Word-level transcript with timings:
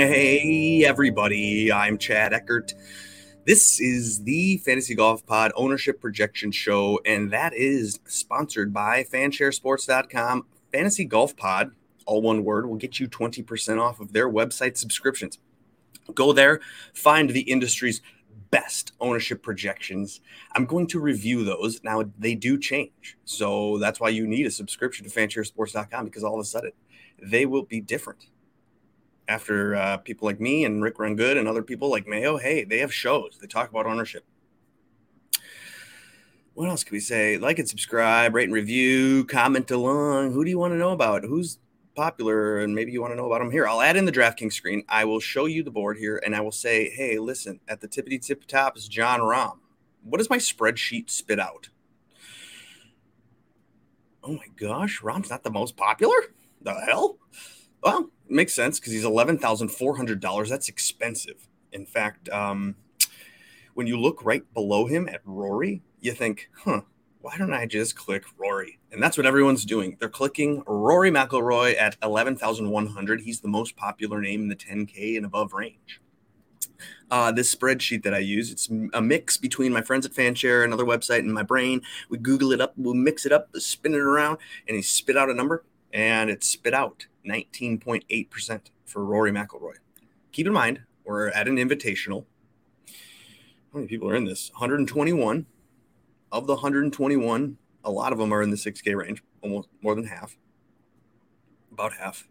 Hey, 0.00 0.84
everybody. 0.84 1.70
I'm 1.70 1.98
Chad 1.98 2.32
Eckert. 2.32 2.74
This 3.46 3.78
is 3.78 4.24
the 4.24 4.56
Fantasy 4.56 4.96
Golf 4.96 5.24
Pod 5.24 5.52
Ownership 5.54 6.00
Projection 6.00 6.50
Show, 6.50 6.98
and 7.06 7.30
that 7.30 7.54
is 7.54 8.00
sponsored 8.06 8.72
by 8.72 9.04
fansharesports.com. 9.04 10.46
Fantasy 10.72 11.04
Golf 11.04 11.36
Pod, 11.36 11.70
all 12.06 12.22
one 12.22 12.42
word, 12.42 12.68
will 12.68 12.74
get 12.74 12.98
you 12.98 13.08
20% 13.08 13.80
off 13.80 14.00
of 14.00 14.12
their 14.12 14.28
website 14.28 14.76
subscriptions. 14.76 15.38
Go 16.12 16.32
there, 16.32 16.58
find 16.92 17.30
the 17.30 17.42
industry's 17.42 18.02
best 18.50 18.92
ownership 19.00 19.42
projections. 19.42 20.20
I'm 20.52 20.66
going 20.66 20.86
to 20.88 21.00
review 21.00 21.44
those. 21.44 21.82
Now, 21.84 22.04
they 22.18 22.34
do 22.34 22.58
change. 22.58 23.16
So 23.24 23.78
that's 23.78 24.00
why 24.00 24.08
you 24.08 24.26
need 24.26 24.46
a 24.46 24.50
subscription 24.50 25.08
to 25.08 25.10
fansharesports.com 25.10 26.04
because 26.04 26.24
all 26.24 26.34
of 26.34 26.40
a 26.40 26.44
sudden 26.44 26.72
they 27.22 27.46
will 27.46 27.62
be 27.62 27.80
different. 27.80 28.26
After 29.28 29.76
uh, 29.76 29.96
people 29.98 30.26
like 30.26 30.40
me 30.40 30.64
and 30.64 30.82
Rick 30.82 30.96
Rungood 30.96 31.38
and 31.38 31.46
other 31.46 31.62
people 31.62 31.88
like 31.88 32.08
Mayo, 32.08 32.36
hey, 32.36 32.64
they 32.64 32.78
have 32.78 32.92
shows. 32.92 33.38
They 33.40 33.46
talk 33.46 33.70
about 33.70 33.86
ownership. 33.86 34.24
What 36.54 36.68
else 36.68 36.82
can 36.82 36.96
we 36.96 37.00
say? 37.00 37.38
Like 37.38 37.60
and 37.60 37.68
subscribe, 37.68 38.34
rate 38.34 38.44
and 38.44 38.52
review, 38.52 39.24
comment 39.24 39.70
along. 39.70 40.32
Who 40.32 40.44
do 40.44 40.50
you 40.50 40.58
want 40.58 40.72
to 40.72 40.78
know 40.78 40.90
about? 40.90 41.22
Who's 41.22 41.58
popular 41.94 42.58
and 42.58 42.74
maybe 42.74 42.92
you 42.92 43.00
want 43.00 43.12
to 43.12 43.16
know 43.16 43.26
about 43.26 43.40
them 43.40 43.50
here. 43.50 43.66
I'll 43.66 43.80
add 43.80 43.96
in 43.96 44.04
the 44.04 44.12
DraftKings 44.12 44.52
screen. 44.52 44.84
I 44.88 45.04
will 45.04 45.20
show 45.20 45.46
you 45.46 45.62
the 45.62 45.70
board 45.70 45.98
here 45.98 46.20
and 46.24 46.34
I 46.34 46.40
will 46.40 46.52
say, 46.52 46.90
hey, 46.90 47.18
listen, 47.18 47.60
at 47.68 47.80
the 47.80 47.88
tippity 47.88 48.20
tip 48.24 48.46
top 48.46 48.76
is 48.76 48.88
Jon 48.88 49.20
Rahm. 49.20 49.58
What 50.02 50.18
does 50.18 50.30
my 50.30 50.38
spreadsheet 50.38 51.10
spit 51.10 51.38
out? 51.38 51.68
Oh 54.22 54.32
my 54.32 54.46
gosh, 54.56 55.00
Rahm's 55.02 55.30
not 55.30 55.42
the 55.42 55.50
most 55.50 55.76
popular? 55.76 56.16
The 56.62 56.74
hell? 56.74 57.18
Well, 57.82 58.10
it 58.28 58.34
makes 58.34 58.54
sense 58.54 58.78
because 58.78 58.92
he's 58.92 59.04
$11,400. 59.04 60.48
That's 60.48 60.68
expensive. 60.68 61.48
In 61.72 61.86
fact, 61.86 62.28
um, 62.28 62.76
when 63.74 63.86
you 63.86 63.98
look 63.98 64.24
right 64.24 64.42
below 64.52 64.86
him 64.86 65.08
at 65.08 65.20
Rory, 65.24 65.82
you 66.00 66.12
think, 66.12 66.50
huh, 66.64 66.82
why 67.20 67.36
don't 67.36 67.52
I 67.52 67.66
just 67.66 67.96
click 67.96 68.24
Rory? 68.38 68.78
And 68.90 69.02
that's 69.02 69.16
what 69.16 69.26
everyone's 69.26 69.64
doing. 69.64 69.96
They're 70.00 70.08
clicking 70.08 70.62
Rory 70.66 71.10
McIlroy 71.10 71.78
at 71.78 71.96
11,100. 72.02 73.20
He's 73.20 73.40
the 73.40 73.48
most 73.48 73.76
popular 73.76 74.20
name 74.20 74.42
in 74.42 74.48
the 74.48 74.56
10K 74.56 75.16
and 75.16 75.26
above 75.26 75.52
range. 75.52 76.00
Uh, 77.10 77.30
this 77.30 77.54
spreadsheet 77.54 78.04
that 78.04 78.14
I 78.14 78.18
use, 78.18 78.50
it's 78.50 78.70
a 78.94 79.02
mix 79.02 79.36
between 79.36 79.72
my 79.72 79.82
friends 79.82 80.06
at 80.06 80.12
Fanshare, 80.12 80.64
another 80.64 80.84
website, 80.84 81.18
and 81.18 81.34
my 81.34 81.42
brain. 81.42 81.82
We 82.08 82.16
Google 82.16 82.52
it 82.52 82.60
up, 82.60 82.72
we'll 82.76 82.94
mix 82.94 83.26
it 83.26 83.32
up, 83.32 83.50
spin 83.56 83.92
it 83.92 84.00
around, 84.00 84.38
and 84.66 84.76
he 84.76 84.82
spit 84.82 85.16
out 85.16 85.28
a 85.28 85.34
number, 85.34 85.64
and 85.92 86.30
it 86.30 86.42
spit 86.42 86.72
out 86.72 87.06
19.8% 87.28 88.60
for 88.86 89.04
Rory 89.04 89.30
McIlroy. 89.32 89.74
Keep 90.32 90.46
in 90.46 90.52
mind, 90.52 90.82
we're 91.04 91.28
at 91.28 91.48
an 91.48 91.56
invitational. 91.56 92.24
How 93.72 93.78
many 93.78 93.88
people 93.88 94.08
are 94.08 94.16
in 94.16 94.24
this? 94.24 94.50
121 94.52 95.46
of 96.32 96.46
the 96.46 96.54
121, 96.54 97.56
a 97.84 97.90
lot 97.90 98.12
of 98.12 98.18
them 98.18 98.32
are 98.32 98.42
in 98.42 98.50
the 98.50 98.56
6K 98.56 98.96
range, 98.96 99.22
almost 99.42 99.68
more 99.82 99.94
than 99.94 100.04
half, 100.04 100.36
about 101.72 101.94
half, 101.94 102.28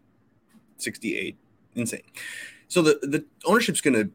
68. 0.76 1.36
Insane. 1.74 2.02
So 2.68 2.82
the, 2.82 2.98
the 3.02 3.24
ownership's 3.44 3.80
going 3.80 3.94
to 3.94 4.10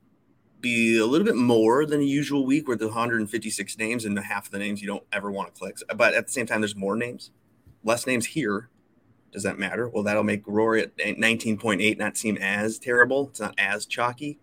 be 0.59 0.97
a 0.97 1.05
little 1.05 1.25
bit 1.25 1.35
more 1.35 1.85
than 1.85 2.01
a 2.01 2.05
usual 2.05 2.45
week 2.45 2.67
with 2.67 2.79
the 2.79 2.87
156 2.87 3.77
names 3.77 4.05
and 4.05 4.17
the 4.17 4.23
half 4.23 4.45
of 4.45 4.51
the 4.51 4.59
names 4.59 4.81
you 4.81 4.87
don't 4.87 5.03
ever 5.13 5.31
want 5.31 5.53
to 5.53 5.59
click. 5.59 5.77
But 5.95 6.13
at 6.13 6.27
the 6.27 6.33
same 6.33 6.45
time, 6.45 6.61
there's 6.61 6.75
more 6.75 6.95
names, 6.95 7.31
less 7.83 8.07
names 8.07 8.27
here. 8.27 8.69
Does 9.31 9.43
that 9.43 9.59
matter? 9.59 9.87
Well, 9.89 10.03
that'll 10.03 10.23
make 10.23 10.43
Rory 10.45 10.81
at 10.81 10.97
19.8 10.97 11.97
not 11.97 12.17
seem 12.17 12.37
as 12.37 12.79
terrible. 12.79 13.27
It's 13.29 13.39
not 13.41 13.53
as 13.57 13.85
chalky 13.85 14.39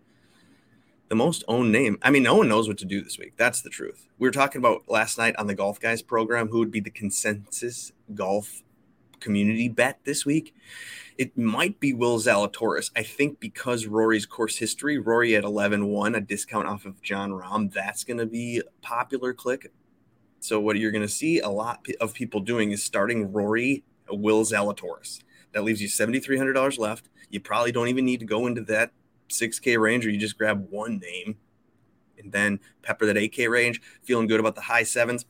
the 1.09 1.15
most 1.15 1.43
owned 1.47 1.71
name. 1.71 1.97
I 2.01 2.09
mean, 2.09 2.23
no 2.23 2.35
one 2.35 2.47
knows 2.47 2.67
what 2.67 2.77
to 2.79 2.85
do 2.85 3.01
this 3.01 3.17
week. 3.17 3.33
That's 3.37 3.61
the 3.61 3.69
truth. 3.69 4.07
We 4.17 4.27
were 4.27 4.31
talking 4.31 4.59
about 4.59 4.83
last 4.87 5.17
night 5.17 5.35
on 5.37 5.47
the 5.47 5.55
Golf 5.55 5.79
Guys 5.79 6.01
program 6.01 6.49
who 6.49 6.59
would 6.59 6.71
be 6.71 6.79
the 6.79 6.89
consensus 6.89 7.91
golf 8.13 8.63
community 9.19 9.69
bet 9.69 9.99
this 10.03 10.25
week. 10.25 10.53
It 11.17 11.37
might 11.37 11.79
be 11.79 11.93
Will 11.93 12.19
Zalatoris. 12.19 12.91
I 12.95 13.03
think 13.03 13.39
because 13.39 13.85
Rory's 13.85 14.25
course 14.25 14.57
history, 14.57 14.97
Rory 14.97 15.35
at 15.35 15.43
11 15.43 15.87
1, 15.87 16.15
a 16.15 16.21
discount 16.21 16.67
off 16.67 16.85
of 16.85 17.01
Jon 17.01 17.31
Rahm, 17.31 17.71
that's 17.71 18.03
going 18.03 18.17
to 18.17 18.25
be 18.25 18.61
popular 18.81 19.33
click. 19.33 19.71
So, 20.39 20.59
what 20.59 20.77
you're 20.77 20.91
going 20.91 21.03
to 21.03 21.07
see 21.07 21.39
a 21.39 21.49
lot 21.49 21.85
of 22.01 22.13
people 22.13 22.41
doing 22.41 22.71
is 22.71 22.83
starting 22.83 23.31
Rory, 23.31 23.83
Will 24.09 24.43
Zalatoris. 24.43 25.21
That 25.53 25.63
leaves 25.63 25.81
you 25.81 25.87
$7,300 25.87 26.77
left. 26.79 27.09
You 27.29 27.39
probably 27.39 27.71
don't 27.71 27.87
even 27.87 28.05
need 28.05 28.19
to 28.19 28.25
go 28.25 28.47
into 28.47 28.61
that 28.63 28.91
6K 29.29 29.79
range, 29.79 30.05
or 30.05 30.09
you 30.09 30.19
just 30.19 30.37
grab 30.37 30.67
one 30.69 30.99
name 30.99 31.37
and 32.17 32.31
then 32.31 32.59
pepper 32.81 33.05
that 33.05 33.15
8K 33.15 33.49
range, 33.49 33.81
feeling 34.01 34.27
good 34.27 34.39
about 34.39 34.55
the 34.55 34.61
high 34.61 34.83
sevens. 34.83 35.25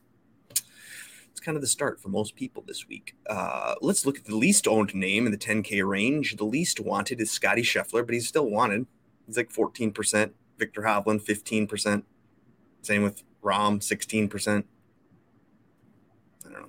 It's 0.52 1.40
kind 1.40 1.56
of 1.56 1.62
the 1.62 1.68
start 1.68 2.00
for 2.00 2.10
most 2.10 2.36
people 2.36 2.64
this 2.66 2.88
week. 2.88 3.16
Uh, 3.28 3.76
let's 3.82 4.06
look 4.06 4.18
at 4.18 4.26
the 4.26 4.36
least 4.36 4.68
owned 4.68 4.94
name 4.94 5.26
in 5.26 5.32
the 5.32 5.38
10K 5.38 5.86
range. 5.88 6.36
The 6.36 6.46
least 6.46 6.80
wanted 6.80 7.20
is 7.20 7.32
Scotty 7.32 7.64
Scheffler, 7.64 8.06
but 8.06 8.14
he's 8.14 8.28
still 8.28 8.50
wanted. 8.50 8.86
He's 9.26 9.38
like 9.38 9.52
14%. 9.52 10.32
Viktor 10.60 10.82
Hovland, 10.82 11.24
15%. 11.24 12.04
Same 12.84 13.04
with 13.04 13.24
Rahm, 13.44 13.80
16%. 13.80 14.64
I 16.46 16.50
don't 16.50 16.54
know. 16.54 16.68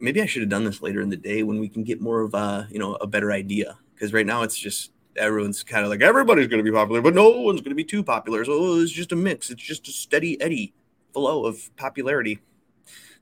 Maybe 0.00 0.22
I 0.22 0.26
should 0.26 0.42
have 0.42 0.48
done 0.48 0.64
this 0.64 0.80
later 0.80 1.00
in 1.00 1.10
the 1.10 1.16
day 1.16 1.42
when 1.42 1.60
we 1.60 1.68
can 1.68 1.84
get 1.84 2.00
more 2.00 2.22
of 2.22 2.34
a, 2.34 2.66
you 2.70 2.78
know, 2.78 2.94
a 2.96 3.06
better 3.06 3.32
idea. 3.32 3.78
Because 3.94 4.12
right 4.12 4.26
now 4.26 4.42
it's 4.42 4.58
just 4.58 4.92
everyone's 5.16 5.62
kind 5.62 5.84
of 5.84 5.90
like 5.90 6.02
everybody's 6.02 6.48
going 6.48 6.64
to 6.64 6.70
be 6.70 6.74
popular, 6.74 7.00
but 7.00 7.14
no 7.14 7.30
one's 7.30 7.60
going 7.60 7.70
to 7.70 7.76
be 7.76 7.84
too 7.84 8.02
popular. 8.02 8.44
So 8.44 8.80
it's 8.80 8.90
just 8.90 9.12
a 9.12 9.16
mix. 9.16 9.50
It's 9.50 9.62
just 9.62 9.88
a 9.88 9.92
steady 9.92 10.40
eddy 10.40 10.74
flow 11.12 11.46
of 11.46 11.74
popularity. 11.76 12.40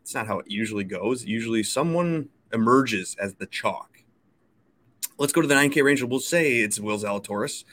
It's 0.01 0.15
not 0.15 0.27
how 0.27 0.39
it 0.39 0.51
usually 0.51 0.85
goes. 0.85 1.25
Usually 1.25 1.63
someone 1.63 2.29
emerges 2.53 3.17
as 3.21 3.35
the 3.35 3.47
chalk. 3.47 4.03
Let's 5.19 5.33
go 5.33 5.41
to 5.43 5.47
the 5.47 5.55
9K 5.55 5.85
range. 5.85 6.03
We'll 6.03 6.21
say 6.21 6.61
it's 6.61 6.81
Will 6.81 6.99
Zalatoris. 6.99 7.65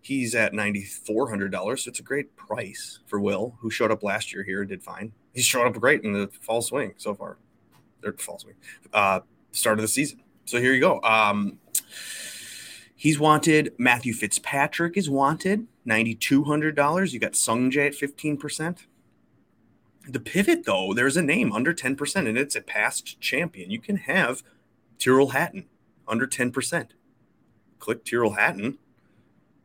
He's 0.00 0.34
at 0.34 0.52
$9,400, 0.52 1.78
so 1.78 1.90
it's 1.90 2.00
a 2.00 2.02
great 2.02 2.34
price 2.36 3.00
for 3.06 3.20
Will, 3.20 3.56
who 3.60 3.68
showed 3.68 3.90
up 3.90 4.02
last 4.02 4.32
year 4.32 4.42
here 4.42 4.60
and 4.60 4.68
did 4.68 4.82
fine. 4.82 5.12
He's 5.34 5.44
showed 5.44 5.66
up 5.66 5.78
great 5.78 6.04
in 6.04 6.12
the 6.12 6.28
fall 6.40 6.62
swing 6.62 6.94
so 6.96 7.14
far. 7.14 7.36
Or 8.02 8.14
fall 8.14 8.38
swing, 8.38 8.54
uh, 8.94 9.20
start 9.52 9.78
of 9.78 9.82
the 9.82 9.88
season. 9.88 10.22
So 10.46 10.58
here 10.58 10.72
you 10.72 10.80
go. 10.80 11.02
Um, 11.02 11.58
He's 13.00 13.18
wanted. 13.18 13.72
Matthew 13.78 14.12
Fitzpatrick 14.12 14.94
is 14.94 15.08
wanted, 15.08 15.66
$9,200. 15.88 17.12
You 17.14 17.18
got 17.18 17.32
Sungjae 17.32 17.86
at 17.86 17.94
15%. 17.94 18.80
The 20.06 20.20
pivot, 20.20 20.66
though, 20.66 20.92
there's 20.92 21.16
a 21.16 21.22
name 21.22 21.50
under 21.50 21.72
10%, 21.72 22.28
and 22.28 22.36
it's 22.36 22.54
a 22.54 22.60
past 22.60 23.18
champion. 23.18 23.70
You 23.70 23.80
can 23.80 23.96
have 23.96 24.42
Tyrrell 24.98 25.28
Hatton 25.28 25.64
under 26.06 26.26
10%. 26.26 26.88
Click 27.78 28.04
Tyrrell 28.04 28.34
Hatton. 28.34 28.76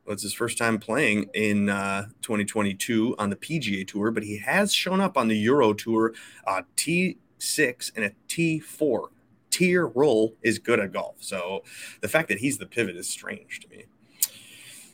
It's 0.08 0.24
his 0.24 0.34
first 0.34 0.58
time 0.58 0.80
playing 0.80 1.30
in 1.34 1.68
uh, 1.68 2.04
2022 2.22 3.18
on 3.20 3.32
the 3.32 3.36
PGA 3.36 3.86
Tour, 3.86 4.12
but 4.12 4.24
he 4.24 4.38
has 4.38 4.74
shown 4.74 5.02
up 5.02 5.18
on 5.18 5.28
the 5.28 5.38
Euro 5.40 5.74
Tour 5.74 6.14
uh, 6.48 6.62
T6 6.78 7.92
and 7.98 8.06
a 8.06 8.12
T4 8.30 9.10
Tyrrell 9.56 10.34
is 10.42 10.60
good 10.60 10.80
at 10.80 10.92
golf. 10.92 11.16
So 11.20 11.64
the 12.02 12.08
fact 12.08 12.28
that 12.30 12.40
he's 12.40 12.58
the 12.58 12.66
pivot 12.66 12.96
is 12.96 13.08
strange 13.08 13.62
to 13.62 13.70
me. 13.70 13.86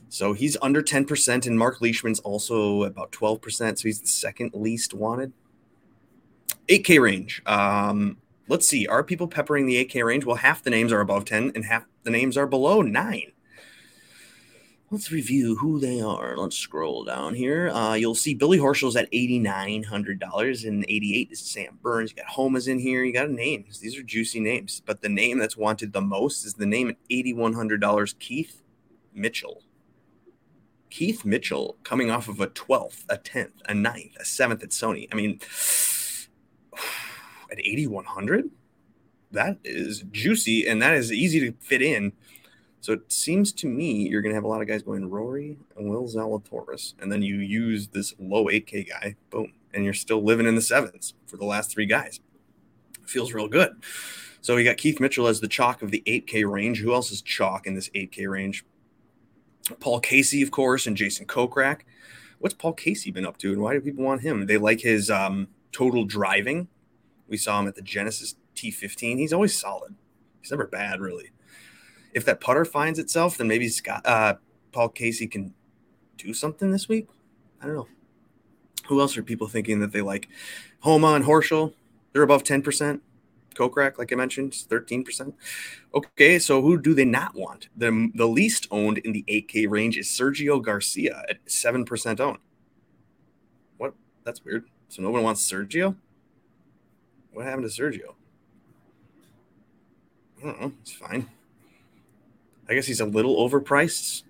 So 0.09 0.33
he's 0.33 0.57
under 0.62 0.83
10%, 0.83 1.47
and 1.47 1.57
Mark 1.57 1.81
Leishman's 1.81 2.19
also 2.19 2.83
about 2.83 3.12
12%. 3.12 3.80
So 3.80 3.83
he's 3.83 4.01
the 4.01 4.07
second 4.07 4.51
least 4.53 4.94
wanted. 4.94 5.33
8K 6.68 7.01
range. 7.01 7.41
Um, 7.45 8.18
let's 8.50 8.68
see. 8.68 8.88
Are 8.88 9.03
people 9.03 9.27
peppering 9.27 9.65
the 9.65 9.83
8K 9.86 10.06
range? 10.06 10.25
Well, 10.25 10.36
half 10.36 10.63
the 10.63 10.69
names 10.69 10.91
are 10.91 11.00
above 11.00 11.25
10, 11.25 11.53
and 11.56 11.65
half 11.65 11.86
the 12.03 12.12
names 12.12 12.38
are 12.38 12.45
below 12.47 12.81
9 12.81 13.31
let's 14.91 15.09
review 15.09 15.55
who 15.55 15.79
they 15.79 16.01
are. 16.01 16.35
Let's 16.35 16.57
scroll 16.57 17.05
down 17.05 17.33
here. 17.33 17.69
Uh, 17.69 17.93
you'll 17.93 18.13
see 18.13 18.33
Billy 18.33 18.59
Horschel's 18.59 18.97
at 18.97 19.09
$8,900 19.11 20.67
and 20.67 20.85
88 20.88 21.29
is 21.31 21.39
Sam 21.39 21.79
Burns. 21.81 22.11
You 22.11 22.17
got 22.17 22.25
Homa's 22.27 22.67
in 22.67 22.77
here. 22.77 23.03
You 23.03 23.13
got 23.13 23.31
names. 23.31 23.79
These 23.79 23.97
are 23.97 24.03
juicy 24.03 24.41
names. 24.41 24.81
But 24.85 25.01
the 25.01 25.09
name 25.09 25.39
that's 25.39 25.55
wanted 25.55 25.93
the 25.93 26.01
most 26.01 26.45
is 26.45 26.55
the 26.55 26.65
name 26.65 26.89
at 26.89 26.97
$8,100, 27.09 28.19
Keith 28.19 28.61
Mitchell. 29.13 29.63
Keith 30.89 31.23
Mitchell 31.23 31.77
coming 31.83 32.11
off 32.11 32.27
of 32.27 32.41
a 32.41 32.47
12th, 32.47 33.05
a 33.07 33.17
10th, 33.17 33.61
a 33.65 33.73
9th, 33.73 34.17
a 34.17 34.23
7th 34.23 34.61
at 34.61 34.69
Sony. 34.71 35.07
I 35.09 35.15
mean, 35.15 35.39
at 37.49 37.59
8,100? 37.59 38.51
That 39.31 39.57
is 39.63 40.03
juicy 40.11 40.67
and 40.67 40.81
that 40.81 40.93
is 40.95 41.13
easy 41.13 41.39
to 41.39 41.53
fit 41.61 41.81
in 41.81 42.11
so 42.81 42.94
it 42.94 43.12
seems 43.12 43.54
to 43.54 43.68
me 43.68 44.10
you're 44.10 44.22
going 44.22 44.31
to 44.31 44.36
have 44.36 44.44
a 44.44 44.48
lot 44.48 44.62
of 44.62 44.68
guys 44.68 44.81
going 44.81 45.10
Rory 45.10 45.57
and 45.78 45.89
Will 45.89 46.07
Zalatoris, 46.07 46.95
and 47.00 47.12
then 47.12 47.22
you 47.22 47.38
use 47.38 47.89
this 47.89 48.13
low 48.19 48.45
8K 48.45 48.89
guy, 48.89 49.16
boom, 49.30 49.54
and 49.74 49.86
you're 49.86 49.94
still 49.94 50.24
living 50.24 50.48
in 50.48 50.56
the 50.56 50.62
sevens 50.62 51.13
for 51.28 51.38
the 51.38 51.45
last 51.45 51.72
three 51.72 51.86
guys. 51.86 52.19
Feels 53.06 53.33
real 53.33 53.48
good. 53.48 53.75
So 54.42 54.56
we 54.56 54.63
got 54.63 54.78
Keith 54.78 55.00
Mitchell 55.00 55.28
as 55.28 55.39
the 55.39 55.48
chalk 55.48 55.83
of 55.83 55.92
the 55.92 56.01
8K 56.07 56.50
range. 56.50 56.80
Who 56.80 56.94
else 56.94 57.12
is 57.12 57.22
chalk 57.22 57.68
in 57.68 57.75
this 57.75 57.89
8K 57.89 58.28
range? 58.28 58.66
Paul 59.80 60.00
Casey, 60.00 60.42
of 60.42 60.50
course, 60.50 60.88
and 60.88 60.98
Jason 60.98 61.27
Kokrak. 61.27 61.81
What's 62.39 62.56
Paul 62.56 62.74
Casey 62.74 63.12
been 63.12 63.25
up 63.25 63.38
to, 63.38 63.51
and 63.51 63.62
why 63.62 63.74
do 63.74 63.81
people 63.81 64.04
want 64.04 64.22
him? 64.22 64.48
They 64.48 64.57
like 64.57 64.81
his 64.81 65.12
um, 65.12 65.50
total 65.72 66.06
driving. 66.06 66.68
We 67.27 67.38
saw 67.38 67.60
him 67.60 67.68
at 67.68 67.75
the 67.75 67.84
Genesis 67.84 68.36
T15. 68.56 69.19
He's 69.19 69.31
always 69.31 69.54
solid. 69.54 69.94
He's 70.42 70.50
never 70.50 70.66
bad, 70.66 71.00
really. 71.00 71.30
If 72.13 72.25
that 72.25 72.42
putter 72.42 72.66
finds 72.66 73.00
itself, 73.00 73.38
then 73.38 73.48
maybe 73.48 73.69
Scott, 73.69 74.06
uh, 74.06 74.36
Paul 74.72 74.90
Casey 74.90 75.28
can 75.28 75.54
do 76.18 76.34
something 76.34 76.72
this 76.72 76.88
week. 76.90 77.08
I 77.62 77.68
don't 77.68 77.75
know. 77.75 77.88
Who 78.88 79.00
else 79.00 79.16
are 79.18 79.24
people 79.24 79.48
thinking 79.48 79.80
that 79.80 79.92
they 79.92 80.02
like? 80.02 80.28
Homa 80.80 81.13
and 81.13 81.25
Horschel, 81.25 81.74
they're 82.13 82.24
above 82.24 82.44
10%. 82.44 83.00
Kokrak, 83.56 83.98
like 83.98 84.12
I 84.12 84.16
mentioned, 84.16 84.54
13%. 84.54 85.34
Okay, 85.94 86.40
so 86.40 86.62
who 86.62 86.78
do 86.80 86.94
they 86.94 87.06
not 87.06 87.36
want? 87.36 87.68
The, 87.75 88.10
the 88.16 88.28
least 88.28 88.68
owned 88.72 89.00
in 89.00 89.12
the 89.12 89.24
8K 89.28 89.69
range 89.69 89.98
is 89.98 90.08
Sergio 90.08 90.62
Garcia 90.62 91.24
at 91.30 91.46
7% 91.46 92.19
owned. 92.19 92.40
What? 93.78 93.94
That's 94.24 94.44
weird. 94.44 94.66
So 94.90 95.02
no 95.02 95.12
one 95.12 95.24
wants 95.24 95.50
Sergio? 95.50 95.96
What 97.34 97.46
happened 97.46 97.69
to 97.69 97.81
Sergio? 97.81 98.16
I 100.42 100.46
don't 100.46 100.62
know. 100.62 100.72
It's 100.81 100.92
fine. 100.92 101.30
I 102.71 102.73
guess 102.73 102.88
he's 102.88 103.01
a 103.01 103.06
little 103.06 103.35
overpriced 103.35 104.23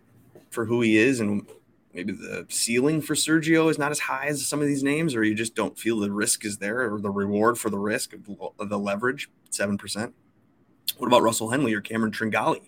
for 0.50 0.66
who 0.66 0.82
he 0.82 0.98
is 0.98 1.20
and 1.20 1.46
maybe 1.94 2.12
the 2.12 2.48
ceiling 2.50 3.00
for 3.00 3.14
Sergio 3.14 3.70
is 3.70 3.78
not 3.78 3.92
as 3.92 4.00
high 4.00 4.26
as 4.26 4.44
some 4.44 4.62
of 4.62 4.68
these 4.68 4.82
names, 4.82 5.14
or 5.14 5.24
you 5.24 5.36
just 5.36 5.54
don't 5.54 5.78
feel 5.78 6.00
the 6.00 6.12
risk 6.12 6.44
is 6.44 6.58
there 6.58 6.92
or 6.92 7.00
the 7.00 7.12
reward 7.12 7.60
for 7.60 7.70
the 7.70 7.78
risk 7.78 8.14
of 8.14 8.68
the 8.68 8.80
leverage, 8.80 9.30
7%. 9.52 10.14
What 10.98 11.06
about 11.06 11.22
Russell 11.22 11.52
Henley 11.52 11.76
or 11.76 11.82
Cameron 11.82 12.12
Tringale 12.12 12.62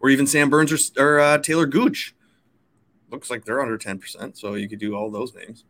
or 0.00 0.10
even 0.10 0.26
Sam 0.26 0.50
Burns 0.50 0.70
or, 0.70 1.02
or 1.02 1.18
uh, 1.18 1.38
Taylor 1.38 1.64
Gooch? 1.64 2.14
Looks 3.10 3.30
like 3.30 3.46
they're 3.46 3.62
under 3.62 3.78
10%, 3.78 4.36
so 4.36 4.52
you 4.52 4.68
could 4.68 4.80
do 4.80 4.94
all 4.94 5.10
those 5.10 5.34
names. 5.34 5.64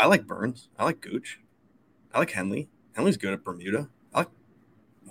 I 0.00 0.06
like 0.06 0.26
Burns. 0.26 0.68
I 0.76 0.82
like 0.82 1.00
Gooch. 1.00 1.38
I 2.12 2.18
like 2.18 2.32
Henley. 2.32 2.68
Henley's 2.96 3.18
good 3.18 3.34
at 3.34 3.44
Bermuda. 3.44 3.88
I 4.12 4.18
like 4.18 4.30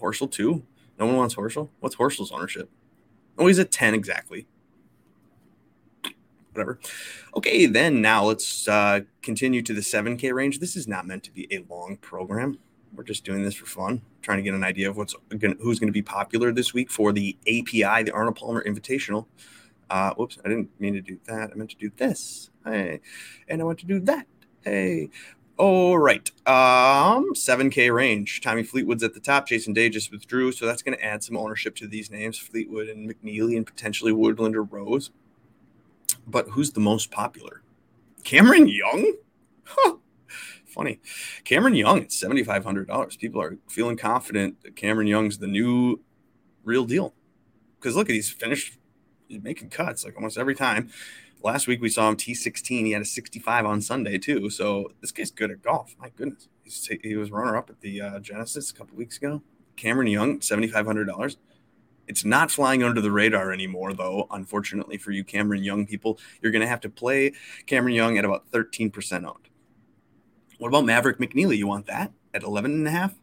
Horschel 0.02 0.30
too. 0.30 0.66
No 1.00 1.06
one 1.06 1.16
wants 1.16 1.36
Horschel. 1.36 1.70
What's 1.80 1.96
Horschel's 1.96 2.34
ownership? 2.34 2.70
Oh, 3.38 3.48
he's 3.48 3.60
at 3.60 3.72
10 3.72 3.94
exactly 3.94 4.48
whatever. 6.54 6.80
Okay, 7.36 7.66
then 7.66 8.02
now 8.02 8.26
let's 8.26 8.68
uh, 8.68 9.02
continue 9.22 9.62
to 9.62 9.74
the 9.74 9.82
7K 9.82 10.34
range. 10.34 10.60
This 10.60 10.76
is 10.76 10.88
not 10.88 11.06
meant 11.06 11.24
to 11.24 11.32
be 11.32 11.48
a 11.52 11.66
long 11.70 11.98
program. 11.98 12.58
We're 12.96 13.04
just 13.04 13.26
doing 13.26 13.44
this 13.44 13.56
for 13.56 13.66
fun, 13.66 14.04
trying 14.22 14.38
to 14.38 14.44
get 14.44 14.54
an 14.54 14.64
idea 14.64 14.90
of 14.90 14.98
what's 14.98 15.16
gonna, 15.38 15.56
who's 15.62 15.80
going 15.80 15.88
to 15.88 15.94
be 15.94 16.04
popular 16.04 16.52
this 16.52 16.74
week 16.74 16.92
for 16.92 17.12
the 17.12 17.36
API, 17.48 18.04
the 18.04 18.12
Arnold 18.14 18.36
Palmer 18.36 18.64
Invitational. 18.64 19.26
Uh, 19.90 20.14
whoops, 20.14 20.38
I 20.46 20.50
didn't 20.50 20.70
mean 20.80 20.94
to 20.94 21.02
do 21.02 21.20
that. 21.26 21.52
I 21.52 21.56
meant 21.56 21.72
to 21.72 21.76
do 21.76 21.92
this. 21.98 22.52
Hey, 22.64 23.02
and 23.48 23.62
I 23.62 23.66
want 23.66 23.80
to 23.80 23.86
do 23.86 24.00
that. 24.02 24.28
Hey, 24.62 25.10
all 25.58 25.98
right. 25.98 26.30
Um, 26.48 27.34
7K 27.34 27.94
range. 27.94 28.42
Tommy 28.42 28.64
Fleetwood's 28.64 29.04
at 29.04 29.14
the 29.14 29.20
top. 29.20 29.48
Jason 29.48 29.74
Day 29.74 29.90
just 29.90 30.12
withdrew, 30.12 30.52
so 30.52 30.66
that's 30.66 30.82
going 30.82 30.98
to 30.98 31.04
add 31.04 31.24
some 31.24 31.38
ownership 31.38 31.76
to 31.78 31.88
these 31.88 32.10
names: 32.10 32.38
Fleetwood 32.38 32.90
and 32.90 33.10
McNealy 33.10 33.56
and 33.56 33.66
potentially 33.66 34.12
Woodland 34.12 34.56
or 34.56 34.64
Rose. 34.64 35.12
But 36.26 36.50
who's 36.50 36.72
the 36.72 36.80
most 36.80 37.12
popular? 37.12 37.62
Cameron 38.24 38.68
Young? 38.68 39.16
Huh. 39.66 39.96
Funny. 40.66 41.00
Cameron 41.44 41.76
Young 41.76 42.00
at 42.00 42.10
$7,500. 42.10 43.20
People 43.20 43.42
are 43.42 43.58
feeling 43.68 43.96
confident 43.96 44.62
that 44.64 44.76
Cameron 44.76 45.08
Young's 45.08 45.38
the 45.38 45.48
new 45.48 46.00
real 46.64 46.86
deal. 46.86 47.14
Because 47.80 47.96
look 47.96 48.10
at 48.10 48.16
he's 48.16 48.30
finished 48.30 48.78
he's 49.28 49.44
making 49.44 49.70
cuts 49.70 50.06
like 50.06 50.16
almost 50.16 50.38
every 50.38 50.56
time. 50.56 50.90
Last 51.44 51.68
week 51.68 51.82
we 51.82 51.90
saw 51.90 52.08
him 52.08 52.16
T16. 52.16 52.86
He 52.86 52.92
had 52.92 53.02
a 53.02 53.06
65 53.06 53.66
on 53.66 53.82
Sunday 53.82 54.18
too. 54.18 54.50
So 54.50 54.92
this 55.02 55.12
guy's 55.12 55.30
good 55.30 55.52
at 55.52 55.62
golf. 55.62 55.94
My 56.00 56.10
goodness. 56.10 56.48
He's, 56.64 56.90
he 57.04 57.18
was 57.18 57.32
runner 57.32 57.58
up 57.58 57.70
at 57.70 57.82
the 57.82 58.00
uh, 58.00 58.20
Genesis 58.20 58.72
a 58.72 58.74
couple 58.74 58.96
weeks 58.96 59.18
ago. 59.18 59.42
Cameron 59.76 60.08
Young, 60.08 60.40
$7,500. 60.40 61.36
It's 62.08 62.24
not 62.24 62.50
flying 62.50 62.82
under 62.82 63.02
the 63.02 63.12
radar 63.12 63.52
anymore, 63.52 63.94
though. 63.94 64.28
Unfortunately 64.32 64.98
for 64.98 65.12
you, 65.12 65.26
Cameron 65.26 65.64
Young 65.64 65.86
people, 65.86 66.18
you're 66.42 66.52
going 66.52 66.62
to 66.62 66.68
have 66.68 66.82
to 66.82 66.90
play 66.90 67.34
Cameron 67.66 67.96
Young 67.96 68.18
at 68.18 68.24
about 68.24 68.50
13% 68.52 69.26
owned. 69.26 69.50
What 70.60 70.70
about 70.70 70.86
Maverick 70.86 71.20
McNealy? 71.20 71.58
You 71.58 71.68
want 71.68 71.88
that 71.88 72.14
at 72.34 72.44
11 72.44 72.72
and 72.72 72.88
a 72.88 72.92
half? 72.92 73.16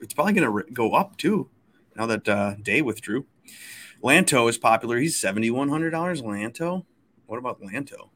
It's 0.00 0.14
probably 0.14 0.32
going 0.32 0.64
to 0.64 0.72
go 0.72 0.94
up 0.94 1.16
too 1.16 1.48
now 1.94 2.06
that 2.06 2.28
uh, 2.28 2.54
Day 2.60 2.82
withdrew. 2.82 3.26
Lanto 4.02 4.48
is 4.48 4.58
popular. 4.58 4.98
He's 4.98 5.20
$7,100. 5.20 6.22
Lanto? 6.22 6.84
What 7.28 7.38
about 7.38 7.62
Lanto? 7.62 8.10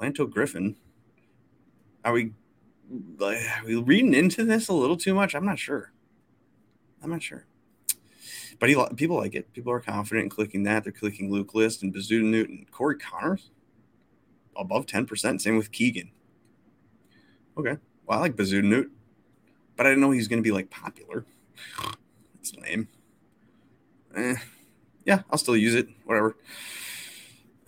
Lanto 0.00 0.30
Griffin. 0.30 0.76
Are 2.04 2.12
we, 2.12 2.32
are 3.20 3.64
we 3.66 3.74
reading 3.74 4.14
into 4.14 4.44
this 4.44 4.68
a 4.68 4.72
little 4.72 4.96
too 4.96 5.14
much? 5.14 5.34
I'm 5.34 5.44
not 5.44 5.58
sure. 5.58 5.92
I'm 7.02 7.10
not 7.10 7.22
sure 7.24 7.46
but 8.60 8.68
he 8.68 8.76
people 8.94 9.16
like 9.16 9.34
it. 9.34 9.52
People 9.54 9.72
are 9.72 9.80
confident 9.80 10.24
in 10.24 10.30
clicking 10.30 10.62
that. 10.64 10.84
They're 10.84 10.92
clicking 10.92 11.32
Luke 11.32 11.54
List 11.54 11.82
and 11.82 11.92
Bezuidenhout 11.92 12.44
and 12.44 12.70
Corey 12.70 12.96
Conners 12.98 13.50
above 14.54 14.84
10%. 14.84 15.40
Same 15.40 15.56
with 15.56 15.72
Keegan. 15.72 16.10
Okay. 17.56 17.78
Well, 18.06 18.18
I 18.18 18.20
like 18.20 18.36
Bezuidenhout, 18.36 18.90
but 19.76 19.86
I 19.86 19.88
didn't 19.88 20.02
know 20.02 20.10
he 20.10 20.18
was 20.18 20.28
going 20.28 20.42
to 20.42 20.46
be 20.46 20.52
like 20.52 20.68
popular. 20.68 21.24
That's 22.34 22.54
lame. 22.56 22.88
Eh, 24.14 24.36
yeah, 25.06 25.22
I'll 25.30 25.38
still 25.38 25.56
use 25.56 25.74
it. 25.74 25.88
Whatever. 26.04 26.36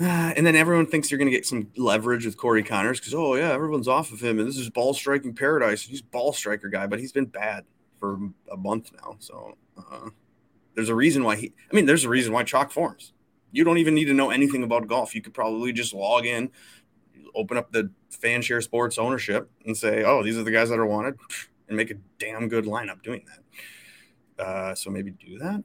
And 0.35 0.47
then 0.47 0.57
everyone 0.57 0.87
thinks 0.87 1.11
you're 1.11 1.19
going 1.19 1.31
to 1.31 1.37
get 1.37 1.47
some 1.47 1.69
leverage 1.77 2.25
with 2.25 2.37
Corey 2.37 2.63
Conners 2.63 2.99
because, 2.99 3.15
oh, 3.15 3.35
yeah, 3.35 3.53
everyone's 3.53 3.87
off 3.87 4.13
of 4.13 4.21
him. 4.21 4.39
And 4.39 4.49
this 4.49 4.57
is 4.57 4.69
ball 4.71 4.95
striking 4.95 5.35
paradise. 5.35 5.83
He's 5.83 6.03
ball 6.03 6.33
striker 6.33 6.69
guy, 6.69 6.87
but 6.87 6.99
he's 6.99 7.13
been 7.13 7.27
bad 7.27 7.65
for 8.01 8.19
a 8.51 8.57
month 8.57 8.91
now. 9.01 9.17
So, 9.21 9.57
uh, 9.79 10.09
there's 10.75 10.89
a 10.89 10.95
reason 10.95 11.23
why 11.23 11.37
he, 11.37 11.53
I 11.71 11.77
mean, 11.77 11.87
there's 11.87 12.05
a 12.05 12.09
reason 12.09 12.33
why 12.33 12.43
chalk 12.43 12.73
forms. 12.73 13.13
You 13.53 13.63
don't 13.63 13.79
even 13.79 13.95
need 13.95 14.07
to 14.07 14.15
know 14.15 14.31
anything 14.31 14.63
about 14.63 14.89
golf. 14.89 15.15
You 15.15 15.21
could 15.21 15.35
probably 15.35 15.73
just 15.73 15.93
log 15.93 16.27
in, 16.27 16.51
open 17.35 17.57
up 17.57 17.71
the 17.71 17.91
Fanshare 18.11 18.63
Sports 18.63 18.99
ownership 18.99 19.51
and 19.67 19.77
say, 19.77 20.03
oh, 20.03 20.23
these 20.23 20.39
are 20.39 20.43
the 20.43 20.51
guys 20.51 20.71
that 20.71 20.79
are 20.79 20.87
wanted, 20.87 21.17
and 21.69 21.77
make 21.77 21.91
a 21.91 21.97
damn 22.19 22.49
good 22.49 22.65
lineup 22.65 23.03
doing 23.03 23.25
that. 23.27 24.45
Uh, 24.45 24.75
so 24.75 24.91
maybe 24.91 25.11
do 25.11 25.39
that. 25.39 25.63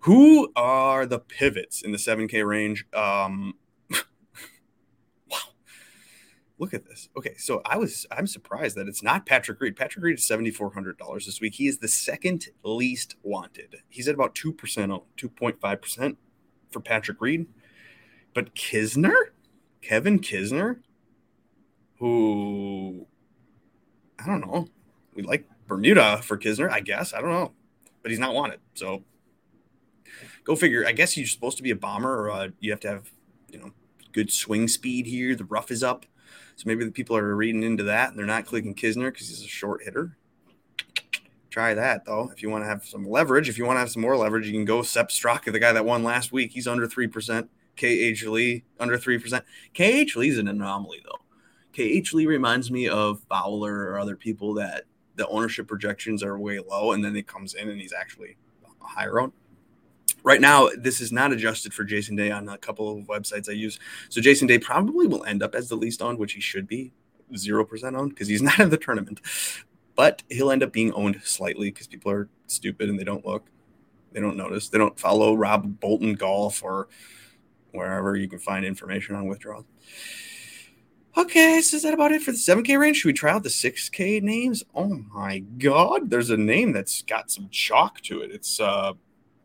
Who 0.00 0.52
are 0.56 1.06
the 1.06 1.20
pivots 1.20 1.82
in 1.82 1.92
the 1.92 1.98
7K 1.98 2.46
range? 2.46 2.84
Um, 2.92 3.54
look 6.62 6.72
at 6.72 6.86
this. 6.86 7.08
Okay, 7.16 7.34
so 7.36 7.60
I 7.64 7.76
was 7.76 8.06
I'm 8.12 8.28
surprised 8.28 8.76
that 8.76 8.86
it's 8.86 9.02
not 9.02 9.26
Patrick 9.26 9.60
Reed. 9.60 9.74
Patrick 9.74 10.04
Reed 10.04 10.16
is 10.16 10.24
seventy 10.24 10.52
four 10.52 10.72
hundred 10.72 10.96
dollars 10.96 11.26
this 11.26 11.40
week. 11.40 11.54
He 11.54 11.66
is 11.66 11.78
the 11.78 11.88
second 11.88 12.46
least 12.62 13.16
wanted. 13.24 13.74
He's 13.88 14.06
at 14.06 14.14
about 14.14 14.36
two 14.36 14.52
percent, 14.52 14.92
two 15.16 15.28
point 15.28 15.60
five 15.60 15.82
percent 15.82 16.18
for 16.70 16.78
Patrick 16.78 17.20
Reed. 17.20 17.46
But 18.32 18.54
Kisner, 18.54 19.12
Kevin 19.82 20.20
Kisner, 20.20 20.78
who 21.98 23.08
I 24.20 24.26
don't 24.26 24.40
know. 24.40 24.68
We 25.14 25.24
like 25.24 25.44
Bermuda 25.66 26.22
for 26.22 26.38
Kisner, 26.38 26.70
I 26.70 26.78
guess. 26.78 27.12
I 27.12 27.20
don't 27.20 27.30
know, 27.30 27.52
but 28.02 28.12
he's 28.12 28.20
not 28.20 28.34
wanted. 28.34 28.60
So 28.74 29.02
go 30.44 30.54
figure. 30.54 30.86
I 30.86 30.92
guess 30.92 31.16
you're 31.16 31.26
supposed 31.26 31.56
to 31.56 31.64
be 31.64 31.72
a 31.72 31.76
bomber, 31.76 32.20
or 32.20 32.30
uh, 32.30 32.48
you 32.60 32.70
have 32.70 32.80
to 32.80 32.88
have 32.88 33.10
you 33.50 33.58
know 33.58 33.72
good 34.12 34.30
swing 34.30 34.68
speed 34.68 35.06
here. 35.06 35.34
The 35.34 35.44
rough 35.44 35.72
is 35.72 35.82
up. 35.82 36.06
So 36.62 36.68
maybe 36.68 36.84
the 36.84 36.92
people 36.92 37.16
are 37.16 37.34
reading 37.34 37.64
into 37.64 37.82
that 37.82 38.10
and 38.10 38.16
they're 38.16 38.24
not 38.24 38.46
clicking 38.46 38.76
Kisner 38.76 39.10
because 39.10 39.28
he's 39.28 39.42
a 39.42 39.48
short 39.48 39.82
hitter. 39.82 40.16
Try 41.50 41.74
that 41.74 42.04
though. 42.04 42.30
If 42.30 42.40
you 42.40 42.50
want 42.50 42.62
to 42.62 42.68
have 42.68 42.84
some 42.84 43.04
leverage, 43.04 43.48
if 43.48 43.58
you 43.58 43.64
want 43.64 43.78
to 43.78 43.80
have 43.80 43.90
some 43.90 44.02
more 44.02 44.16
leverage, 44.16 44.46
you 44.46 44.52
can 44.52 44.64
go 44.64 44.82
Sepp 44.82 45.08
Straka, 45.08 45.50
the 45.50 45.58
guy 45.58 45.72
that 45.72 45.84
won 45.84 46.04
last 46.04 46.30
week. 46.30 46.52
He's 46.52 46.68
under 46.68 46.86
3%. 46.86 47.48
KH 47.76 48.22
Lee 48.28 48.62
under 48.78 48.96
3%. 48.96 49.42
KH 49.74 50.14
Lee's 50.14 50.38
an 50.38 50.46
anomaly 50.46 51.02
though. 51.04 51.18
KH 51.72 52.12
Lee 52.12 52.26
reminds 52.26 52.70
me 52.70 52.86
of 52.86 53.24
Fowler 53.28 53.90
or 53.90 53.98
other 53.98 54.14
people 54.14 54.54
that 54.54 54.84
the 55.16 55.26
ownership 55.26 55.66
projections 55.66 56.22
are 56.22 56.38
way 56.38 56.60
low 56.60 56.92
and 56.92 57.04
then 57.04 57.16
he 57.16 57.24
comes 57.24 57.54
in 57.54 57.70
and 57.70 57.80
he's 57.80 57.92
actually 57.92 58.36
higher 58.78 59.18
owned 59.18 59.32
right 60.22 60.40
now 60.40 60.68
this 60.78 61.00
is 61.00 61.12
not 61.12 61.32
adjusted 61.32 61.72
for 61.74 61.84
jason 61.84 62.16
day 62.16 62.30
on 62.30 62.48
a 62.48 62.58
couple 62.58 62.96
of 62.96 63.06
websites 63.06 63.48
i 63.48 63.52
use 63.52 63.78
so 64.08 64.20
jason 64.20 64.46
day 64.46 64.58
probably 64.58 65.06
will 65.06 65.24
end 65.24 65.42
up 65.42 65.54
as 65.54 65.68
the 65.68 65.76
least 65.76 66.02
owned 66.02 66.18
which 66.18 66.32
he 66.32 66.40
should 66.40 66.66
be 66.66 66.92
0% 67.32 67.98
owned 67.98 68.10
because 68.10 68.28
he's 68.28 68.42
not 68.50 68.58
in 68.60 68.70
the 68.70 68.76
tournament 68.76 69.20
but 69.94 70.22
he'll 70.28 70.50
end 70.50 70.62
up 70.62 70.72
being 70.72 70.92
owned 70.92 71.20
slightly 71.24 71.70
because 71.70 71.86
people 71.86 72.10
are 72.10 72.28
stupid 72.46 72.88
and 72.88 72.98
they 72.98 73.04
don't 73.04 73.26
look 73.26 73.46
they 74.12 74.20
don't 74.20 74.36
notice 74.36 74.68
they 74.68 74.78
don't 74.78 74.98
follow 74.98 75.34
rob 75.34 75.80
bolton 75.80 76.14
golf 76.14 76.62
or 76.62 76.88
wherever 77.72 78.16
you 78.16 78.28
can 78.28 78.38
find 78.38 78.64
information 78.64 79.14
on 79.14 79.26
withdrawals 79.26 79.64
Okay, 81.14 81.60
so 81.60 81.76
is 81.76 81.82
that 81.82 81.92
about 81.92 82.12
it 82.12 82.22
for 82.22 82.32
the 82.32 82.38
7K 82.38 82.78
range? 82.78 82.96
Should 82.96 83.08
we 83.08 83.12
try 83.12 83.32
out 83.32 83.42
the 83.42 83.50
6K 83.50 84.22
names? 84.22 84.64
Oh 84.74 85.04
my 85.12 85.40
god, 85.40 86.08
there's 86.08 86.30
a 86.30 86.38
name 86.38 86.72
that's 86.72 87.02
got 87.02 87.30
some 87.30 87.50
chalk 87.50 88.00
to 88.02 88.22
it. 88.22 88.30
It's 88.30 88.58
uh 88.58 88.94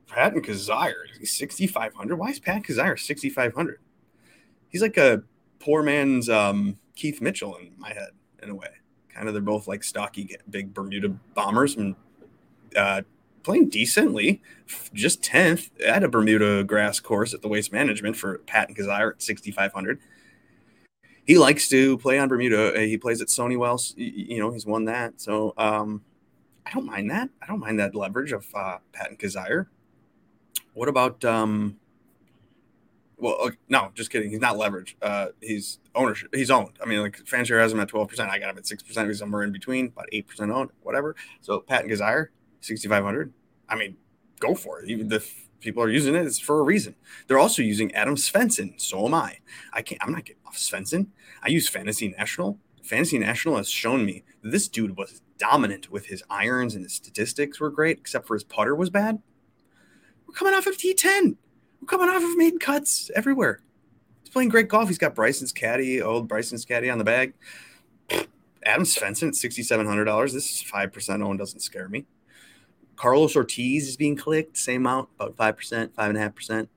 Patton 0.08 0.42
Kizzire. 0.42 0.94
He's 1.20 1.38
6,500. 1.38 2.16
Why 2.16 2.30
is 2.30 2.40
Pat 2.40 2.64
Kizzire 2.64 3.00
6,500? 3.00 3.80
He's 4.70 4.82
like 4.82 4.98
a 4.98 5.24
poor 5.60 5.84
man's 5.84 6.30
um, 6.30 6.78
Keith 6.96 7.22
Mitchell 7.22 7.56
in 7.58 7.72
my 7.78 7.90
head, 7.90 8.10
in 8.42 8.50
a 8.50 8.56
way. 8.56 8.70
Kind 9.10 9.28
of, 9.28 9.34
they're 9.34 9.42
both 9.42 9.68
like 9.68 9.84
stocky, 9.84 10.36
big 10.50 10.74
Bermuda 10.74 11.10
bombers 11.34 11.76
and 11.76 11.96
uh, 12.76 13.02
playing 13.44 13.70
decently. 13.70 14.42
Just 14.94 15.22
10th 15.22 15.70
at 15.86 16.04
a 16.04 16.10
Bermuda 16.10 16.64
grass 16.64 17.00
course 17.00 17.34
at 17.34 17.42
the 17.42 17.48
Waste 17.48 17.72
Management 17.72 18.16
for 18.16 18.40
Patton 18.40 18.76
Kizzire 18.76 19.14
at 19.14 19.22
6,500 19.22 20.00
he 21.28 21.38
likes 21.38 21.68
to 21.68 21.98
play 21.98 22.18
on 22.18 22.30
Bermuda. 22.30 22.74
Uh, 22.74 22.80
he 22.80 22.98
plays 22.98 23.22
at 23.22 23.28
Sony 23.28 23.58
Wells. 23.58 23.94
You 23.98 24.40
know, 24.40 24.52
he's 24.52 24.66
won 24.66 24.86
that. 24.86 25.20
So 25.20 25.54
um, 25.58 26.02
I 26.66 26.72
don't 26.72 26.86
mind 26.86 27.12
that. 27.12 27.30
I 27.42 27.48
don't 27.48 27.60
mind 27.60 27.80
that 27.80 27.94
leverage 27.94 28.32
of 28.32 28.48
uh, 28.56 28.78
Patton 28.94 29.18
Kizzire. 29.18 29.68
What 30.78 30.90
about 30.90 31.26
um, 31.26 31.78
well, 33.18 33.36
uh, 33.42 33.50
no, 33.68 33.90
just 33.96 34.12
kidding. 34.12 34.30
He's 34.30 34.40
not 34.40 34.58
leverage. 34.58 34.96
Uh, 35.02 35.30
he's 35.42 35.80
ownership. 35.96 36.30
He's 36.36 36.52
owned. 36.52 36.78
I 36.80 36.86
mean, 36.86 37.02
like 37.02 37.18
Fanshare 37.26 37.60
has 37.60 37.74
him 37.74 37.80
at 37.80 37.88
twelve 37.88 38.10
percent. 38.10 38.30
I 38.30 38.38
got 38.38 38.52
him 38.52 38.60
at 38.60 38.68
six 38.68 38.84
percent. 38.84 39.08
He's 39.08 39.18
somewhere 39.18 39.42
in 39.42 39.52
between, 39.52 39.88
about 39.88 40.06
eight 40.12 40.28
percent 40.28 40.52
owned, 40.52 40.70
whatever. 40.84 41.16
So 41.42 41.62
Patton 41.62 41.90
Kizzire, 41.90 42.28
sixty 42.62 42.88
five 42.88 43.04
hundred. 43.04 43.34
I 43.68 43.76
mean, 43.76 43.98
go 44.40 44.54
for 44.54 44.80
it. 44.80 44.88
Even 44.88 45.08
the 45.08 45.28
people 45.62 45.82
are 45.82 45.90
using 45.90 46.14
it, 46.14 46.28
it's 46.28 46.38
for 46.38 46.60
a 46.60 46.64
reason. 46.64 46.94
They're 47.26 47.40
also 47.40 47.64
using 47.64 47.92
Adam 47.96 48.16
Svensson. 48.16 48.80
So 48.80 49.04
am 49.04 49.16
I. 49.16 49.40
I 49.74 49.82
can't. 49.82 50.04
I'm 50.04 50.12
not 50.12 50.26
getting 50.26 50.44
off 50.46 50.58
Svensson. 50.58 51.08
I 51.42 51.50
use 51.50 51.68
Fantasy 51.68 52.10
National. 52.10 52.60
Fantasy 52.84 53.18
National 53.18 53.58
has 53.58 53.68
shown 53.68 54.06
me 54.06 54.24
this 54.44 54.68
dude 54.68 54.96
was 54.96 55.24
dominant 55.40 55.90
with 55.90 56.06
his 56.06 56.24
irons 56.30 56.76
and 56.76 56.84
his 56.84 56.94
statistics 56.94 57.60
were 57.60 57.72
great, 57.72 57.98
except 57.98 58.28
for 58.28 58.36
his 58.36 58.44
putter 58.44 58.76
was 58.76 58.92
bad. 58.92 59.24
We're 60.28 60.34
coming 60.34 60.54
off 60.54 60.68
of 60.68 60.78
T10. 60.78 61.36
We're 61.82 61.86
coming 61.88 62.10
off 62.10 62.24
of 62.24 62.38
made 62.38 62.60
cuts 62.60 63.10
everywhere. 63.16 63.62
He's 64.24 64.32
playing 64.32 64.50
great 64.50 64.68
golf. 64.68 64.90
He's 64.90 64.98
got 64.98 65.16
Bryson's 65.16 65.54
caddy, 65.54 66.02
old 66.02 66.28
Bryson's 66.28 66.66
caddy 66.66 66.90
on 66.90 66.98
the 66.98 67.04
bag. 67.04 67.34
Adam 68.64 68.84
Svensson 68.84 69.30
at 69.30 69.34
$6,700. 69.34 70.34
This 70.34 70.52
is 70.52 70.64
5% 70.70 71.24
owned, 71.24 71.40
doesn't 71.40 71.62
scare 71.62 71.88
me. 71.88 72.06
Carlos 72.98 73.36
Ortiz 73.36 73.88
is 73.88 73.96
being 73.96 74.18
clicked, 74.18 74.58
same 74.58 74.82
amount, 74.82 75.10
about 75.20 75.38
5%, 75.38 75.90
5.5%. 75.92 76.68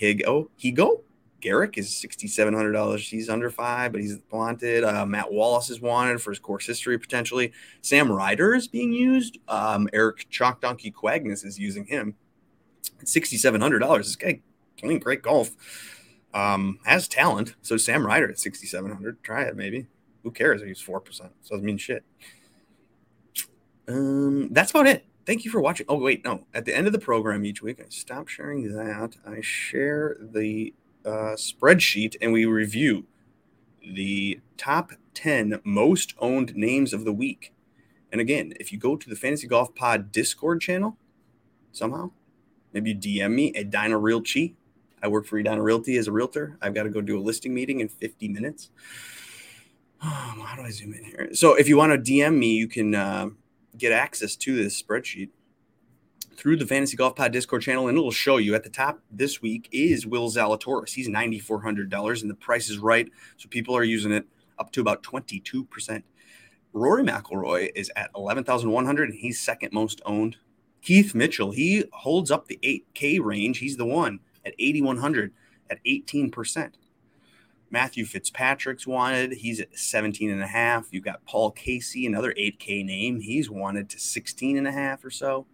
Higgo, 0.00 0.48
Higgo, 0.58 1.02
Garrick 1.42 1.76
is 1.76 1.88
$6,700. 1.90 2.98
He's 3.00 3.28
under 3.28 3.50
five, 3.50 3.92
but 3.92 4.00
he's 4.00 4.18
wanted. 4.30 4.84
Uh, 4.84 5.04
Matt 5.04 5.30
Wallace 5.30 5.68
is 5.70 5.80
wanted 5.80 6.22
for 6.22 6.30
his 6.30 6.38
course 6.38 6.66
history 6.66 6.98
potentially. 6.98 7.52
Sam 7.82 8.10
Ryder 8.10 8.54
is 8.54 8.68
being 8.68 8.92
used. 8.92 9.38
Um, 9.48 9.88
Eric 9.92 10.28
Chalk 10.30 10.60
Donkey 10.60 10.90
Quagnis 10.90 11.44
is 11.44 11.58
using 11.58 11.84
him. 11.84 12.14
$6,700. 13.06 13.98
This 13.98 14.16
guy 14.16 14.40
playing 14.78 15.00
great 15.00 15.22
golf. 15.22 15.50
Um, 16.34 16.78
has 16.84 17.08
talent. 17.08 17.56
So 17.60 17.76
Sam 17.76 18.06
Ryder 18.06 18.30
at 18.30 18.38
6,700. 18.38 19.22
Try 19.22 19.42
it 19.42 19.56
maybe. 19.56 19.86
Who 20.22 20.30
cares? 20.30 20.62
He's 20.62 20.82
4%. 20.82 21.04
So 21.12 21.28
doesn't 21.50 21.64
mean 21.64 21.76
shit. 21.76 22.04
Um, 23.86 24.48
that's 24.52 24.70
about 24.70 24.86
it 24.86 25.04
thank 25.26 25.44
you 25.44 25.50
for 25.50 25.60
watching. 25.60 25.86
Oh, 25.88 25.98
wait, 25.98 26.24
no. 26.24 26.46
At 26.54 26.64
the 26.64 26.76
end 26.76 26.86
of 26.86 26.92
the 26.92 26.98
program 26.98 27.44
each 27.44 27.62
week, 27.62 27.80
I 27.80 27.86
stop 27.88 28.28
sharing 28.28 28.74
that. 28.74 29.16
I 29.26 29.40
share 29.40 30.16
the 30.20 30.74
uh, 31.04 31.36
spreadsheet 31.36 32.16
and 32.20 32.32
we 32.32 32.44
review 32.44 33.06
the 33.82 34.40
top 34.56 34.92
10 35.14 35.60
most 35.64 36.14
owned 36.18 36.54
names 36.54 36.92
of 36.92 37.04
the 37.04 37.12
week. 37.12 37.52
And 38.10 38.20
again, 38.20 38.52
if 38.60 38.72
you 38.72 38.78
go 38.78 38.96
to 38.96 39.08
the 39.08 39.16
Fantasy 39.16 39.46
Golf 39.46 39.74
Pod 39.74 40.12
Discord 40.12 40.60
channel 40.60 40.96
somehow, 41.72 42.10
maybe 42.72 42.90
you 42.90 42.96
DM 42.96 43.32
me 43.32 43.54
at 43.54 43.70
Dino 43.70 43.98
Realty. 43.98 44.56
I 45.02 45.08
work 45.08 45.26
for 45.26 45.38
Edina 45.38 45.62
Realty 45.62 45.96
as 45.96 46.06
a 46.06 46.12
realtor. 46.12 46.56
I've 46.62 46.74
got 46.74 46.84
to 46.84 46.90
go 46.90 47.00
do 47.00 47.18
a 47.18 47.20
listing 47.20 47.52
meeting 47.52 47.80
in 47.80 47.88
50 47.88 48.28
minutes. 48.28 48.70
Oh, 50.04 50.44
how 50.44 50.56
do 50.56 50.62
I 50.62 50.70
zoom 50.70 50.94
in 50.94 51.04
here? 51.04 51.28
So 51.32 51.54
if 51.54 51.68
you 51.68 51.76
want 51.76 51.92
to 51.92 52.12
DM 52.12 52.36
me, 52.36 52.54
you 52.54 52.66
can 52.66 52.92
uh, 52.92 53.28
get 53.78 53.92
access 53.92 54.34
to 54.34 54.56
this 54.56 54.82
spreadsheet 54.82 55.28
through 56.36 56.56
the 56.56 56.66
Fantasy 56.66 56.96
Golf 56.96 57.14
Pod 57.14 57.32
Discord 57.32 57.62
channel, 57.62 57.86
and 57.86 57.96
it'll 57.96 58.10
show 58.10 58.38
you 58.38 58.56
at 58.56 58.64
the 58.64 58.68
top 58.68 59.00
this 59.12 59.40
week 59.40 59.68
is 59.70 60.04
Will 60.04 60.28
Zalatoris. 60.28 60.94
He's 60.94 61.08
ninety 61.08 61.38
four 61.38 61.62
hundred 61.62 61.88
dollars, 61.88 62.22
and 62.22 62.28
the 62.28 62.34
price 62.34 62.68
is 62.68 62.78
right, 62.78 63.08
so 63.36 63.48
people 63.48 63.76
are 63.76 63.84
using 63.84 64.10
it 64.10 64.26
up 64.58 64.72
to 64.72 64.80
about 64.80 65.04
twenty 65.04 65.38
two 65.38 65.64
percent. 65.66 66.04
Rory 66.72 67.04
McIlroy 67.04 67.70
is 67.76 67.90
at 67.94 68.10
eleven 68.16 68.42
thousand 68.42 68.72
one 68.72 68.86
hundred, 68.86 69.10
and 69.10 69.18
he's 69.18 69.40
second 69.40 69.72
most 69.72 70.02
owned. 70.04 70.36
Keith 70.82 71.14
Mitchell 71.14 71.52
he 71.52 71.84
holds 71.92 72.30
up 72.30 72.46
the 72.48 72.58
eight 72.62 72.86
K 72.94 73.18
range. 73.18 73.58
He's 73.58 73.76
the 73.76 73.86
one 73.86 74.20
at 74.44 74.54
eighty 74.58 74.82
one 74.82 74.98
hundred 74.98 75.32
at 75.70 75.78
eighteen 75.84 76.30
percent. 76.30 76.76
Matthew 77.72 78.04
Fitzpatrick's 78.04 78.86
wanted. 78.86 79.32
He's 79.32 79.58
at 79.58 79.76
17 79.76 80.30
and 80.30 80.42
a 80.42 80.46
half. 80.46 80.88
You've 80.90 81.04
got 81.04 81.24
Paul 81.24 81.50
Casey, 81.52 82.04
another 82.04 82.34
8K 82.34 82.84
name. 82.84 83.20
He's 83.20 83.48
wanted 83.48 83.88
to 83.88 83.98
16 83.98 84.58
and 84.58 84.68
a 84.68 84.72
half 84.72 85.02
or 85.02 85.10
so. 85.10 85.46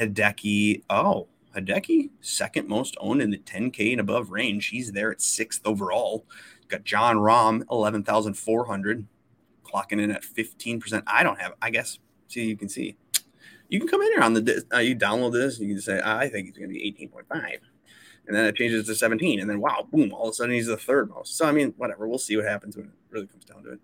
Hideki, 0.00 0.82
oh, 0.88 1.28
Hideki, 1.54 2.08
second 2.22 2.68
most 2.68 2.96
owned 2.98 3.20
in 3.20 3.30
the 3.30 3.36
10K 3.36 3.92
and 3.92 4.00
above 4.00 4.30
range. 4.30 4.68
He's 4.68 4.92
there 4.92 5.12
at 5.12 5.20
sixth 5.20 5.60
overall. 5.66 6.24
Got 6.68 6.84
Jon 6.84 7.16
Rahm, 7.16 7.64
11,400, 7.70 9.06
clocking 9.62 10.00
in 10.00 10.10
at 10.10 10.22
15%. 10.22 11.02
I 11.06 11.22
don't 11.22 11.38
have, 11.38 11.52
I 11.60 11.68
guess, 11.68 11.98
see, 12.28 12.44
you 12.46 12.56
can 12.56 12.70
see. 12.70 12.96
You 13.72 13.80
can 13.80 13.88
come 13.88 14.02
in 14.02 14.12
here 14.12 14.20
on 14.20 14.34
the, 14.34 14.64
uh, 14.74 14.78
you 14.78 14.94
download 14.94 15.32
this, 15.32 15.58
you 15.58 15.74
can 15.74 15.80
say, 15.80 15.98
I 16.04 16.28
think 16.28 16.48
he's 16.48 16.58
going 16.58 16.68
to 16.68 16.74
be 16.74 17.10
18.5 17.10 17.58
and 18.26 18.36
then 18.36 18.44
it 18.44 18.54
changes 18.54 18.86
to 18.86 18.94
17, 18.94 19.40
and 19.40 19.48
then 19.48 19.60
wow, 19.60 19.86
boom, 19.90 20.12
all 20.12 20.24
of 20.24 20.30
a 20.30 20.34
sudden 20.34 20.54
he's 20.54 20.66
the 20.66 20.76
third 20.76 21.08
most. 21.08 21.36
So 21.36 21.46
I 21.46 21.52
mean, 21.52 21.74
whatever, 21.76 22.06
we'll 22.06 22.18
see 22.18 22.36
what 22.36 22.44
happens 22.44 22.76
when 22.76 22.86
it 22.86 22.92
really 23.10 23.26
comes 23.26 23.44
down 23.44 23.62
to 23.64 23.72
it. 23.72 23.80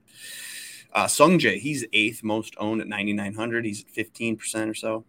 Uh, 0.93 1.07
Sung 1.07 1.39
Jae, 1.39 1.59
he's 1.59 1.87
eighth 1.93 2.23
most 2.23 2.55
owned 2.59 2.81
at 2.81 2.87
9,900. 2.87 3.65
He's 3.65 3.85
at 3.85 3.93
15% 3.93 4.71
or 4.71 4.75
so. 4.75 5.05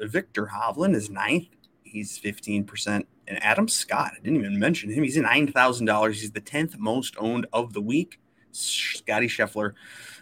Viktor 0.00 0.50
Hovland 0.54 0.94
is 0.94 1.08
ninth. 1.08 1.48
He's 1.82 2.18
15%. 2.18 3.04
And 3.28 3.42
Adam 3.42 3.68
Scott, 3.68 4.12
I 4.16 4.20
didn't 4.20 4.40
even 4.40 4.58
mention 4.58 4.90
him. 4.90 5.04
He's 5.04 5.16
at 5.16 5.24
$9,000. 5.24 6.08
He's 6.08 6.32
the 6.32 6.40
10th 6.40 6.78
most 6.78 7.16
owned 7.18 7.46
of 7.52 7.72
the 7.72 7.80
week. 7.80 8.20
Scotty 8.52 9.28
Scheffler, 9.28 9.72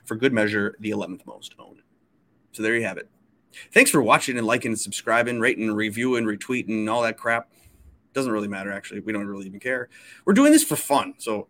for 0.04 0.16
good 0.16 0.32
measure, 0.32 0.76
the 0.80 0.90
11th 0.90 1.26
most 1.26 1.54
owned. 1.58 1.82
So 2.52 2.62
there 2.62 2.76
you 2.76 2.84
have 2.84 2.98
it. 2.98 3.08
Thanks 3.72 3.90
for 3.90 4.02
watching 4.02 4.38
and 4.38 4.46
liking 4.46 4.72
and 4.72 4.80
subscribing, 4.80 5.40
rating, 5.40 5.70
reviewing, 5.72 6.24
retweeting, 6.24 6.90
all 6.90 7.02
that 7.02 7.16
crap. 7.16 7.50
Doesn't 8.12 8.32
really 8.32 8.48
matter, 8.48 8.72
actually. 8.72 9.00
We 9.00 9.12
don't 9.12 9.26
really 9.26 9.46
even 9.46 9.60
care. 9.60 9.88
We're 10.24 10.34
doing 10.34 10.52
this 10.52 10.64
for 10.64 10.76
fun. 10.76 11.14
So 11.18 11.48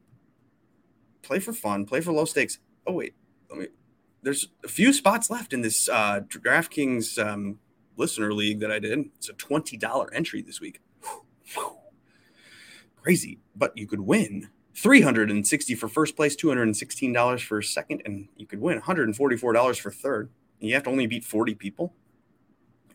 play 1.22 1.38
for 1.38 1.52
fun, 1.52 1.84
play 1.84 2.00
for 2.00 2.12
low 2.12 2.24
stakes. 2.24 2.58
Oh, 2.86 2.92
wait. 2.92 3.14
Let 3.50 3.58
me. 3.58 3.66
There's 4.22 4.48
a 4.64 4.68
few 4.68 4.92
spots 4.94 5.30
left 5.30 5.52
in 5.52 5.60
this 5.60 5.88
uh, 5.88 6.20
DraftKings 6.28 7.22
um, 7.22 7.58
listener 7.96 8.32
league 8.32 8.60
that 8.60 8.72
I 8.72 8.78
did. 8.78 9.10
It's 9.16 9.28
a 9.28 9.34
$20 9.34 10.08
entry 10.14 10.40
this 10.40 10.60
week. 10.60 10.80
Crazy. 13.02 13.40
But 13.54 13.76
you 13.76 13.86
could 13.86 14.00
win 14.00 14.48
360 14.74 15.74
for 15.74 15.88
first 15.88 16.16
place, 16.16 16.34
$216 16.36 17.40
for 17.42 17.60
second, 17.60 18.02
and 18.06 18.28
you 18.36 18.46
could 18.46 18.60
win 18.60 18.80
$144 18.80 19.80
for 19.80 19.90
third. 19.90 20.30
And 20.64 20.70
you 20.70 20.74
have 20.76 20.84
to 20.84 20.90
only 20.90 21.06
beat 21.06 21.26
40 21.26 21.56
people. 21.56 21.92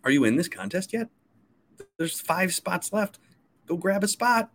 Are 0.03 0.09
you 0.09 0.23
in 0.23 0.37
this 0.37 0.47
contest 0.47 0.91
yet? 0.91 1.07
There's 1.99 2.19
five 2.19 2.51
spots 2.51 2.91
left 2.91 3.19
go 3.67 3.77
grab 3.77 4.03
a 4.03 4.07
spot. 4.07 4.51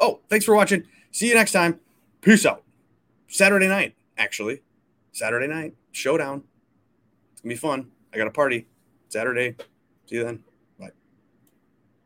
Oh, 0.00 0.18
thanks 0.28 0.44
for 0.44 0.56
watching. 0.56 0.82
See 1.12 1.28
you 1.28 1.34
next 1.34 1.52
time. 1.52 1.78
Peace 2.20 2.44
out. 2.44 2.64
Saturday 3.28 3.68
night, 3.68 3.94
actually. 4.18 4.62
Saturday 5.12 5.46
night, 5.46 5.76
showdown. 5.92 6.42
It's 7.32 7.42
going 7.42 7.50
to 7.50 7.54
be 7.54 7.60
fun. 7.60 7.92
I 8.12 8.16
got 8.16 8.26
a 8.26 8.32
party 8.32 8.66
Saturday. 9.08 9.54
See 10.06 10.16
you 10.16 10.24
then. 10.24 10.42